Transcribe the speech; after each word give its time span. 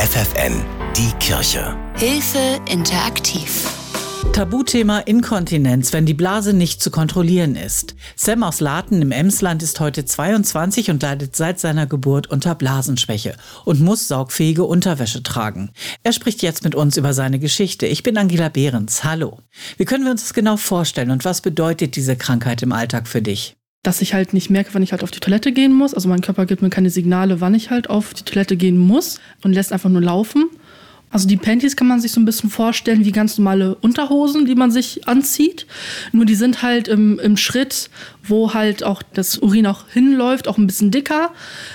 FFN, 0.00 0.64
die 0.96 1.12
Kirche. 1.18 1.76
Hilfe 1.98 2.58
interaktiv. 2.72 3.68
Tabuthema 4.32 5.00
Inkontinenz, 5.00 5.92
wenn 5.92 6.06
die 6.06 6.14
Blase 6.14 6.54
nicht 6.54 6.82
zu 6.82 6.90
kontrollieren 6.90 7.54
ist. 7.54 7.94
Sam 8.16 8.42
aus 8.42 8.60
Laten 8.60 9.02
im 9.02 9.12
Emsland 9.12 9.62
ist 9.62 9.78
heute 9.78 10.06
22 10.06 10.88
und 10.88 11.02
leidet 11.02 11.36
seit 11.36 11.60
seiner 11.60 11.86
Geburt 11.86 12.28
unter 12.28 12.54
Blasenschwäche 12.54 13.36
und 13.66 13.82
muss 13.82 14.08
saugfähige 14.08 14.64
Unterwäsche 14.64 15.22
tragen. 15.22 15.70
Er 16.02 16.14
spricht 16.14 16.40
jetzt 16.40 16.64
mit 16.64 16.74
uns 16.74 16.96
über 16.96 17.12
seine 17.12 17.38
Geschichte. 17.38 17.86
Ich 17.86 18.02
bin 18.02 18.16
Angela 18.16 18.48
Behrens. 18.48 19.04
Hallo. 19.04 19.40
Wie 19.76 19.84
können 19.84 20.04
wir 20.04 20.12
uns 20.12 20.22
das 20.22 20.32
genau 20.32 20.56
vorstellen 20.56 21.10
und 21.10 21.26
was 21.26 21.42
bedeutet 21.42 21.94
diese 21.94 22.16
Krankheit 22.16 22.62
im 22.62 22.72
Alltag 22.72 23.06
für 23.06 23.20
dich? 23.20 23.59
Dass 23.82 24.02
ich 24.02 24.14
halt 24.14 24.34
nicht 24.34 24.50
merke, 24.50 24.70
wann 24.72 24.82
ich 24.82 24.92
halt 24.92 25.02
auf 25.02 25.10
die 25.10 25.20
Toilette 25.20 25.52
gehen 25.52 25.72
muss. 25.72 25.94
Also 25.94 26.08
mein 26.08 26.20
Körper 26.20 26.46
gibt 26.46 26.62
mir 26.62 26.70
keine 26.70 26.90
Signale, 26.90 27.40
wann 27.40 27.54
ich 27.54 27.70
halt 27.70 27.88
auf 27.88 28.12
die 28.12 28.24
Toilette 28.24 28.56
gehen 28.56 28.76
muss 28.76 29.20
und 29.42 29.52
lässt 29.52 29.72
einfach 29.72 29.90
nur 29.90 30.02
laufen. 30.02 30.50
Also 31.12 31.26
die 31.26 31.36
Panties 31.36 31.74
kann 31.74 31.88
man 31.88 32.00
sich 32.00 32.12
so 32.12 32.20
ein 32.20 32.24
bisschen 32.24 32.50
vorstellen 32.50 33.04
wie 33.04 33.10
ganz 33.10 33.36
normale 33.36 33.74
Unterhosen, 33.74 34.46
die 34.46 34.54
man 34.54 34.70
sich 34.70 35.08
anzieht. 35.08 35.66
Nur 36.12 36.24
die 36.24 36.36
sind 36.36 36.62
halt 36.62 36.86
im, 36.86 37.18
im 37.18 37.36
Schritt, 37.36 37.90
wo 38.22 38.54
halt 38.54 38.84
auch 38.84 39.02
das 39.02 39.38
Urin 39.38 39.66
auch 39.66 39.88
hinläuft, 39.88 40.46
auch 40.46 40.56
ein 40.56 40.68
bisschen 40.68 40.92
dicker. 40.92 41.32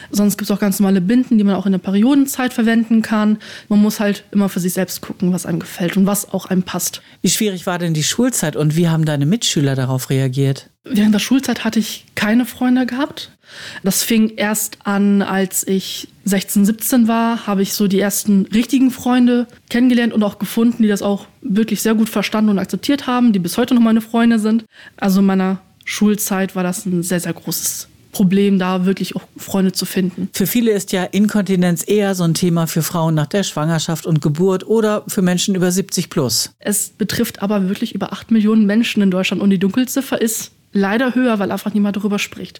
Sonst 0.09 0.37
gibt 0.37 0.49
es 0.49 0.55
auch 0.55 0.61
ganz 0.61 0.79
normale 0.79 1.01
Binden, 1.01 1.37
die 1.37 1.43
man 1.43 1.55
auch 1.55 1.65
in 1.65 1.73
der 1.73 1.79
Periodenzeit 1.79 2.53
verwenden 2.53 3.01
kann. 3.01 3.39
Man 3.67 3.81
muss 3.81 3.99
halt 3.99 4.23
immer 4.31 4.47
für 4.47 4.61
sich 4.61 4.71
selbst 4.71 5.01
gucken, 5.01 5.33
was 5.33 5.45
einem 5.45 5.59
gefällt 5.59 5.97
und 5.97 6.05
was 6.05 6.31
auch 6.31 6.45
einem 6.45 6.63
passt. 6.63 7.01
Wie 7.21 7.29
schwierig 7.29 7.65
war 7.65 7.77
denn 7.77 7.93
die 7.93 8.03
Schulzeit 8.03 8.55
und 8.55 8.77
wie 8.77 8.87
haben 8.87 9.03
deine 9.03 9.25
Mitschüler 9.25 9.75
darauf 9.75 10.09
reagiert? 10.09 10.69
Während 10.85 11.13
der 11.13 11.19
Schulzeit 11.19 11.63
hatte 11.65 11.79
ich 11.79 12.05
keine 12.13 12.45
Freunde 12.45 12.85
gehabt. 12.85 13.31
Das 13.83 14.03
fing 14.03 14.33
erst 14.37 14.77
an, 14.83 15.21
als 15.21 15.67
ich 15.67 16.07
16, 16.25 16.65
17 16.65 17.07
war, 17.07 17.47
habe 17.47 17.61
ich 17.61 17.73
so 17.73 17.87
die 17.87 17.99
ersten 17.99 18.45
richtigen 18.53 18.91
Freunde 18.91 19.47
kennengelernt 19.69 20.13
und 20.13 20.23
auch 20.23 20.39
gefunden, 20.39 20.83
die 20.83 20.89
das 20.89 21.01
auch 21.01 21.25
wirklich 21.41 21.81
sehr 21.81 21.95
gut 21.95 22.09
verstanden 22.09 22.51
und 22.51 22.59
akzeptiert 22.59 23.07
haben, 23.07 23.33
die 23.33 23.39
bis 23.39 23.57
heute 23.57 23.73
noch 23.73 23.81
meine 23.81 24.01
Freunde 24.01 24.39
sind. 24.39 24.65
Also 24.97 25.19
in 25.19 25.25
meiner 25.25 25.59
Schulzeit 25.85 26.55
war 26.55 26.63
das 26.63 26.85
ein 26.85 27.03
sehr, 27.03 27.19
sehr 27.19 27.33
großes 27.33 27.87
Problem, 28.15 28.59
da 28.59 28.85
wirklich 28.85 29.17
auch 29.17 29.23
Freunde 29.35 29.73
zu 29.73 29.85
finden. 29.85 30.29
Für 30.31 30.47
viele 30.47 30.71
ist 30.71 30.93
ja 30.93 31.03
Inkontinenz 31.03 31.83
eher 31.85 32.15
so 32.15 32.23
ein 32.23 32.33
Thema 32.33 32.65
für 32.65 32.81
Frauen 32.81 33.13
nach 33.13 33.27
der 33.27 33.43
Schwangerschaft 33.43 34.05
und 34.05 34.21
Geburt 34.21 34.65
oder 34.65 35.03
für 35.07 35.21
Menschen 35.21 35.53
über 35.53 35.69
70 35.69 36.09
plus. 36.09 36.51
Es 36.59 36.89
betrifft 36.89 37.41
aber 37.41 37.67
wirklich 37.67 37.93
über 37.93 38.13
8 38.13 38.31
Millionen 38.31 38.65
Menschen 38.65 39.03
in 39.03 39.11
Deutschland 39.11 39.41
und 39.41 39.49
die 39.49 39.59
Dunkelziffer 39.59 40.21
ist 40.21 40.51
leider 40.75 41.15
höher, 41.15 41.39
weil 41.39 41.51
einfach 41.51 41.73
niemand 41.73 41.95
darüber 41.95 42.19
spricht. 42.19 42.59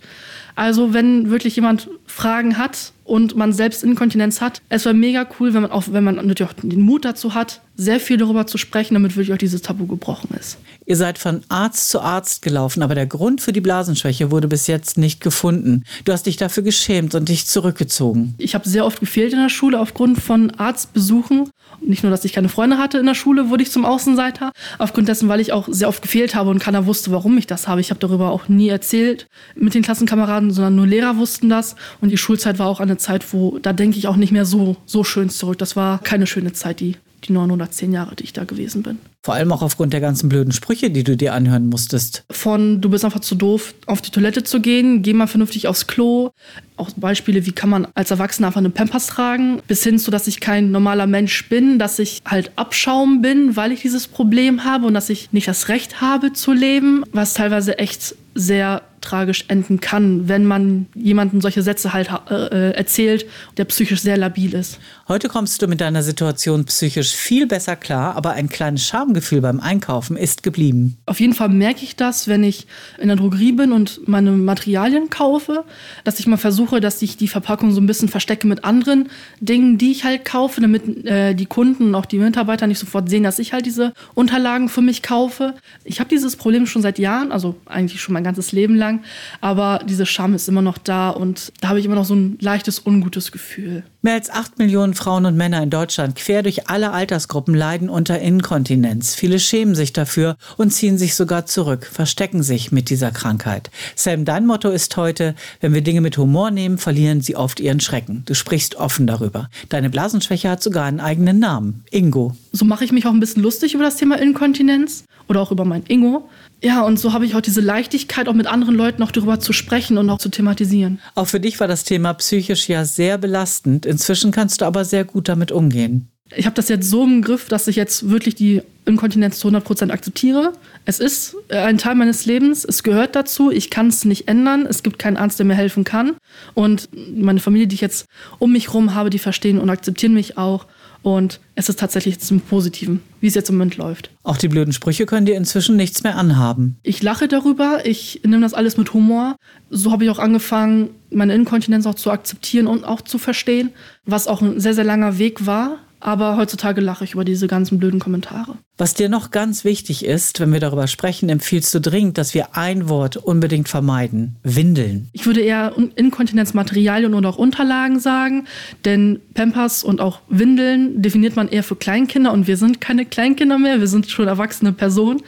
Also 0.55 0.93
wenn 0.93 1.29
wirklich 1.29 1.55
jemand 1.55 1.89
Fragen 2.07 2.57
hat 2.57 2.93
und 3.05 3.35
man 3.35 3.53
selbst 3.53 3.83
Inkontinenz 3.83 4.41
hat, 4.41 4.61
es 4.67 4.83
wäre 4.83 4.95
mega 4.95 5.25
cool, 5.39 5.53
wenn 5.53 5.61
man 5.61 5.71
auch, 5.71 5.83
wenn 5.91 6.03
man 6.03 6.15
natürlich 6.15 6.43
auch 6.43 6.53
den 6.53 6.81
Mut 6.81 7.05
dazu 7.05 7.33
hat, 7.33 7.61
sehr 7.77 7.99
viel 7.99 8.17
darüber 8.17 8.47
zu 8.47 8.57
sprechen, 8.57 8.93
damit 8.93 9.15
wirklich 9.15 9.33
auch 9.33 9.37
dieses 9.37 9.61
Tabu 9.61 9.85
gebrochen 9.85 10.29
ist. 10.39 10.57
Ihr 10.85 10.95
seid 10.95 11.17
von 11.17 11.41
Arzt 11.49 11.89
zu 11.89 11.99
Arzt 11.99 12.41
gelaufen, 12.41 12.83
aber 12.83 12.95
der 12.95 13.05
Grund 13.05 13.41
für 13.41 13.51
die 13.51 13.61
Blasenschwäche 13.61 14.31
wurde 14.31 14.47
bis 14.47 14.67
jetzt 14.67 14.97
nicht 14.97 15.19
gefunden. 15.21 15.83
Du 16.05 16.13
hast 16.13 16.25
dich 16.25 16.37
dafür 16.37 16.63
geschämt 16.63 17.15
und 17.15 17.27
dich 17.29 17.47
zurückgezogen. 17.47 18.35
Ich 18.37 18.55
habe 18.55 18.67
sehr 18.67 18.85
oft 18.85 18.99
gefehlt 18.99 19.33
in 19.33 19.39
der 19.39 19.49
Schule 19.49 19.79
aufgrund 19.79 20.19
von 20.19 20.51
Arztbesuchen. 20.51 21.49
Nicht 21.81 22.03
nur, 22.03 22.11
dass 22.11 22.23
ich 22.23 22.33
keine 22.33 22.49
Freunde 22.49 22.77
hatte 22.77 22.97
in 22.97 23.05
der 23.05 23.15
Schule, 23.15 23.49
wurde 23.49 23.63
ich 23.63 23.71
zum 23.71 23.83
Außenseiter. 23.83 24.51
Aufgrund 24.77 25.09
dessen, 25.09 25.27
weil 25.27 25.39
ich 25.39 25.51
auch 25.51 25.67
sehr 25.69 25.89
oft 25.89 26.01
gefehlt 26.01 26.35
habe 26.35 26.49
und 26.49 26.59
keiner 26.59 26.85
wusste, 26.85 27.11
warum 27.11 27.37
ich 27.37 27.47
das 27.47 27.67
habe. 27.67 27.81
Ich 27.81 27.89
habe 27.89 27.99
darüber 27.99 28.31
auch 28.31 28.47
nie 28.47 28.69
erzählt 28.69 29.27
mit 29.55 29.73
den 29.73 29.81
Klassenkameraden, 29.81 30.51
sondern 30.51 30.75
nur 30.75 30.87
Lehrer 30.87 31.17
wussten 31.17 31.49
das. 31.49 31.75
Und 31.99 32.09
die 32.09 32.17
Schulzeit 32.17 32.59
war 32.59 32.67
auch 32.67 32.79
eine 32.79 32.94
Zeit, 32.97 33.33
wo 33.33 33.59
da 33.59 33.73
denke 33.73 33.97
ich 33.97 34.07
auch 34.07 34.15
nicht 34.15 34.31
mehr 34.31 34.45
so, 34.45 34.77
so 34.85 35.03
schön 35.03 35.29
zurück. 35.29 35.57
Das 35.57 35.75
war 35.75 35.99
keine 35.99 36.27
schöne 36.27 36.53
Zeit, 36.53 36.79
die 36.79 36.95
die 37.27 37.33
neun 37.33 37.51
oder 37.51 37.69
zehn 37.71 37.91
Jahre, 37.91 38.15
die 38.15 38.23
ich 38.23 38.33
da 38.33 38.43
gewesen 38.43 38.83
bin. 38.83 38.99
Vor 39.23 39.33
allem 39.33 39.51
auch 39.51 39.61
aufgrund 39.61 39.93
der 39.93 40.01
ganzen 40.01 40.29
blöden 40.29 40.51
Sprüche, 40.51 40.91
die 40.91 41.03
du 41.03 41.17
dir 41.17 41.33
anhören 41.33 41.67
musstest. 41.67 42.23
Von 42.29 42.81
du 42.81 42.89
bist 42.89 43.03
einfach 43.03 43.21
zu 43.21 43.35
doof, 43.35 43.73
auf 43.87 44.01
die 44.01 44.11
Toilette 44.11 44.43
zu 44.43 44.61
gehen, 44.61 45.01
geh 45.01 45.13
mal 45.13 45.27
vernünftig 45.27 45.67
aufs 45.67 45.87
Klo. 45.87 46.29
Auch 46.77 46.91
Beispiele, 46.95 47.45
wie 47.45 47.51
kann 47.51 47.69
man 47.69 47.87
als 47.95 48.11
Erwachsener 48.11 48.47
einfach 48.47 48.59
eine 48.59 48.69
Pampers 48.69 49.07
tragen, 49.07 49.61
bis 49.67 49.83
hin 49.83 49.97
zu, 49.97 50.11
dass 50.11 50.27
ich 50.27 50.39
kein 50.39 50.71
normaler 50.71 51.07
Mensch 51.07 51.49
bin, 51.49 51.79
dass 51.79 51.99
ich 51.99 52.21
halt 52.25 52.51
Abschaum 52.55 53.21
bin, 53.21 53.55
weil 53.55 53.71
ich 53.71 53.81
dieses 53.81 54.07
Problem 54.07 54.63
habe 54.63 54.85
und 54.85 54.93
dass 54.93 55.09
ich 55.09 55.31
nicht 55.31 55.47
das 55.47 55.69
Recht 55.69 56.01
habe 56.01 56.33
zu 56.33 56.53
leben, 56.53 57.03
was 57.11 57.33
teilweise 57.33 57.79
echt 57.79 58.15
sehr 58.35 58.81
tragisch 59.05 59.45
enden 59.47 59.79
kann, 59.79 60.27
wenn 60.27 60.45
man 60.45 60.87
jemanden 60.95 61.41
solche 61.41 61.61
Sätze 61.61 61.93
halt 61.93 62.09
äh, 62.29 62.71
erzählt, 62.71 63.25
der 63.57 63.65
psychisch 63.65 64.01
sehr 64.01 64.17
labil 64.17 64.53
ist. 64.53 64.79
Heute 65.07 65.29
kommst 65.29 65.61
du 65.61 65.67
mit 65.67 65.81
deiner 65.81 66.03
Situation 66.03 66.65
psychisch 66.65 67.13
viel 67.13 67.47
besser 67.47 67.75
klar, 67.75 68.15
aber 68.15 68.31
ein 68.31 68.49
kleines 68.49 68.85
Schamgefühl 68.85 69.41
beim 69.41 69.59
Einkaufen 69.59 70.17
ist 70.17 70.43
geblieben. 70.43 70.97
Auf 71.05 71.19
jeden 71.19 71.33
Fall 71.33 71.49
merke 71.49 71.83
ich 71.83 71.95
das, 71.95 72.27
wenn 72.27 72.43
ich 72.43 72.65
in 72.99 73.07
der 73.07 73.17
Drogerie 73.17 73.51
bin 73.51 73.71
und 73.71 74.07
meine 74.07 74.31
Materialien 74.31 75.09
kaufe, 75.09 75.63
dass 76.03 76.19
ich 76.19 76.27
mal 76.27 76.37
versuche, 76.37 76.81
dass 76.81 77.01
ich 77.01 77.17
die 77.17 77.27
Verpackung 77.27 77.71
so 77.71 77.79
ein 77.79 77.85
bisschen 77.85 78.09
verstecke 78.09 78.47
mit 78.47 78.63
anderen 78.63 79.09
Dingen, 79.39 79.77
die 79.77 79.91
ich 79.91 80.03
halt 80.03 80.25
kaufe, 80.25 80.59
damit 80.59 81.05
äh, 81.05 81.35
die 81.35 81.45
Kunden 81.45 81.83
und 81.85 81.95
auch 81.95 82.05
die 82.05 82.17
Mitarbeiter 82.17 82.65
nicht 82.65 82.79
sofort 82.79 83.09
sehen, 83.09 83.23
dass 83.23 83.37
ich 83.39 83.53
halt 83.53 83.65
diese 83.65 83.93
Unterlagen 84.15 84.69
für 84.69 84.81
mich 84.81 85.03
kaufe. 85.03 85.53
Ich 85.83 85.99
habe 85.99 86.09
dieses 86.09 86.35
Problem 86.35 86.65
schon 86.65 86.81
seit 86.81 86.97
Jahren, 86.97 87.31
also 87.31 87.55
eigentlich 87.65 88.01
schon 88.01 88.13
mein 88.13 88.23
ganzes 88.23 88.51
Leben 88.51 88.75
lang, 88.75 88.94
aber 89.41 89.81
diese 89.87 90.05
Scham 90.05 90.33
ist 90.33 90.47
immer 90.47 90.61
noch 90.61 90.77
da 90.77 91.09
und 91.09 91.51
da 91.61 91.69
habe 91.69 91.79
ich 91.79 91.85
immer 91.85 91.95
noch 91.95 92.05
so 92.05 92.15
ein 92.15 92.37
leichtes, 92.39 92.85
ungutes 92.85 93.31
Gefühl. 93.31 93.83
Mehr 94.01 94.13
als 94.13 94.29
acht 94.29 94.59
Millionen 94.59 94.93
Frauen 94.93 95.25
und 95.25 95.35
Männer 95.35 95.63
in 95.63 95.71
Deutschland 95.71 96.15
quer 96.15 96.43
durch 96.43 96.69
alle 96.69 96.91
Altersgruppen 96.91 97.55
leiden 97.55 97.89
unter 97.89 98.19
Inkontinenz. 98.19 99.15
Viele 99.15 99.39
schämen 99.39 99.73
sich 99.73 99.93
dafür 99.93 100.37
und 100.57 100.71
ziehen 100.71 100.99
sich 100.99 101.15
sogar 101.15 101.47
zurück, 101.47 101.89
verstecken 101.91 102.43
sich 102.43 102.71
mit 102.71 102.91
dieser 102.91 103.09
Krankheit. 103.09 103.71
Sam, 103.95 104.23
dein 104.23 104.45
Motto 104.45 104.69
ist 104.69 104.95
heute, 104.95 105.33
wenn 105.59 105.73
wir 105.73 105.81
Dinge 105.81 106.01
mit 106.01 106.17
Humor 106.19 106.51
nehmen, 106.51 106.77
verlieren 106.77 107.21
sie 107.21 107.35
oft 107.35 107.59
ihren 107.59 107.79
Schrecken. 107.79 108.21
Du 108.25 108.35
sprichst 108.35 108.75
offen 108.75 109.07
darüber. 109.07 109.49
Deine 109.69 109.89
Blasenschwäche 109.89 110.51
hat 110.51 110.61
sogar 110.61 110.85
einen 110.85 110.99
eigenen 110.99 111.39
Namen, 111.39 111.83
Ingo. 111.89 112.35
So 112.51 112.63
mache 112.63 112.85
ich 112.85 112.91
mich 112.91 113.07
auch 113.07 113.11
ein 113.11 113.19
bisschen 113.19 113.41
lustig 113.41 113.73
über 113.73 113.83
das 113.83 113.95
Thema 113.95 114.19
Inkontinenz 114.19 115.05
oder 115.27 115.41
auch 115.41 115.51
über 115.51 115.65
mein 115.65 115.83
Ingo. 115.87 116.29
Ja, 116.63 116.81
und 116.81 116.99
so 116.99 117.13
habe 117.13 117.25
ich 117.25 117.35
auch 117.35 117.41
diese 117.41 117.61
Leichtigkeit, 117.61 118.27
auch 118.27 118.33
mit 118.33 118.47
anderen 118.47 118.75
Leuten 118.75 119.01
noch 119.01 119.11
darüber 119.11 119.39
zu 119.39 119.53
sprechen 119.53 119.97
und 119.97 120.09
auch 120.09 120.17
zu 120.17 120.29
thematisieren. 120.29 120.99
Auch 121.13 121.27
für 121.27 121.39
dich 121.39 121.59
war 121.59 121.67
das 121.67 121.83
Thema 121.83 122.13
psychisch 122.13 122.67
ja 122.69 122.85
sehr 122.85 123.17
belastend. 123.17 123.85
Inzwischen 123.85 124.31
kannst 124.31 124.61
du 124.61 124.65
aber 124.65 124.85
sehr 124.85 125.05
gut 125.05 125.27
damit 125.27 125.51
umgehen. 125.51 126.09
Ich 126.35 126.45
habe 126.45 126.55
das 126.55 126.69
jetzt 126.69 126.89
so 126.89 127.03
im 127.03 127.21
Griff, 127.21 127.49
dass 127.49 127.67
ich 127.67 127.75
jetzt 127.75 128.09
wirklich 128.09 128.33
die 128.33 128.63
Inkontinenz 128.85 129.37
zu 129.37 129.47
100% 129.47 129.91
akzeptiere. 129.91 130.53
Es 130.85 130.99
ist 130.99 131.35
äh, 131.49 131.57
ein 131.57 131.77
Teil 131.77 131.95
meines 131.95 132.25
Lebens, 132.25 132.65
es 132.65 132.81
gehört 132.81 133.15
dazu, 133.15 133.51
ich 133.51 133.69
kann 133.69 133.87
es 133.87 134.05
nicht 134.05 134.27
ändern, 134.27 134.65
es 134.67 134.81
gibt 134.81 134.97
keinen 134.97 135.17
Arzt, 135.17 135.37
der 135.37 135.45
mir 135.45 135.55
helfen 135.55 135.83
kann. 135.83 136.15
Und 136.55 136.89
meine 137.15 137.39
Familie, 137.39 137.67
die 137.67 137.75
ich 137.75 137.81
jetzt 137.81 138.07
um 138.39 138.51
mich 138.51 138.67
herum 138.67 138.95
habe, 138.95 139.11
die 139.11 139.19
verstehen 139.19 139.59
und 139.59 139.69
akzeptieren 139.69 140.13
mich 140.13 140.37
auch. 140.37 140.65
Und 141.05 141.39
es 141.53 141.69
ist 141.69 141.79
tatsächlich 141.79 142.19
zum 142.19 142.41
Positiven, 142.41 142.99
wie 143.21 143.27
es 143.27 143.35
jetzt 143.35 143.49
im 143.49 143.57
Moment 143.57 143.77
läuft. 143.77 144.09
Auch 144.23 144.37
die 144.37 144.47
blöden 144.47 144.73
Sprüche 144.73 145.05
können 145.05 145.27
dir 145.27 145.37
inzwischen 145.37 145.75
nichts 145.75 146.01
mehr 146.01 146.17
anhaben. 146.17 146.77
Ich 146.81 147.03
lache 147.03 147.27
darüber, 147.27 147.85
ich 147.85 148.21
nehme 148.23 148.41
das 148.41 148.55
alles 148.55 148.75
mit 148.75 148.91
Humor. 148.91 149.35
So 149.69 149.91
habe 149.91 150.03
ich 150.03 150.09
auch 150.09 150.17
angefangen, 150.17 150.89
meine 151.11 151.35
Inkontinenz 151.35 151.85
auch 151.85 151.93
zu 151.93 152.09
akzeptieren 152.09 152.65
und 152.65 152.85
auch 152.85 153.01
zu 153.01 153.19
verstehen, 153.19 153.69
was 154.03 154.27
auch 154.27 154.41
ein 154.41 154.59
sehr, 154.59 154.73
sehr 154.73 154.83
langer 154.83 155.19
Weg 155.19 155.45
war. 155.45 155.77
Aber 155.99 156.37
heutzutage 156.37 156.81
lache 156.81 157.03
ich 157.03 157.13
über 157.13 157.23
diese 157.23 157.45
ganzen 157.45 157.77
blöden 157.77 157.99
Kommentare. 157.99 158.57
Was 158.77 158.93
dir 158.93 159.07
noch 159.07 159.31
ganz 159.31 159.63
wichtig 159.63 160.03
ist, 160.03 160.41
wenn 160.41 160.51
wir 160.51 160.59
darüber 160.59 160.87
sprechen, 160.87 161.29
empfiehlst 161.29 161.73
du 161.73 161.79
dringend, 161.79 162.17
dass 162.17 162.33
wir 162.33 162.57
ein 162.57 162.89
Wort 162.89 163.15
unbedingt 163.15 163.69
vermeiden. 163.69 164.35
Windeln. 164.43 165.07
Ich 165.13 165.25
würde 165.25 165.39
eher 165.39 165.73
Inkontinenzmaterialien 165.95 167.13
und 167.13 167.25
auch 167.25 167.37
Unterlagen 167.37 168.01
sagen, 168.01 168.47
denn 168.83 169.21
Pampers 169.33 169.81
und 169.85 170.01
auch 170.01 170.19
Windeln 170.27 171.01
definiert 171.01 171.37
man 171.37 171.47
eher 171.47 171.63
für 171.63 171.77
Kleinkinder 171.77 172.33
und 172.33 172.47
wir 172.47 172.57
sind 172.57 172.81
keine 172.81 173.05
Kleinkinder 173.05 173.57
mehr, 173.57 173.79
wir 173.79 173.87
sind 173.87 174.09
schon 174.09 174.27
erwachsene 174.27 174.73
Personen. 174.73 175.21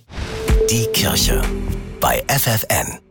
Die 0.69 0.86
Kirche 0.94 1.42
bei 2.00 2.24
FFN. 2.27 3.05